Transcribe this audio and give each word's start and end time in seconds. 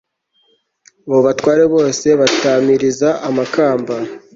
abo 1.05 1.19
batware 1.27 1.63
bose 1.73 2.07
batamiriza 2.19 3.09
amakamba 3.27 3.95